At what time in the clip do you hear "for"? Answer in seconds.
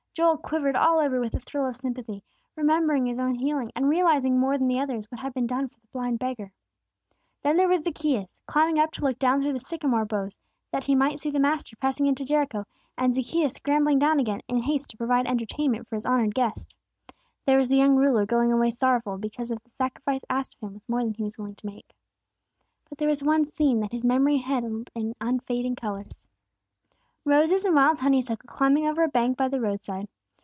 5.69-5.79, 15.87-15.95